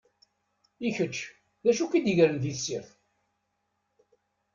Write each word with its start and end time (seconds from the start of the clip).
I 0.87 0.89
kečč, 0.97 1.15
d 1.63 1.65
acu 1.69 1.83
i 1.85 1.87
k-id-igren 1.91 2.37
di 2.41 2.51
tessirt? 2.55 2.89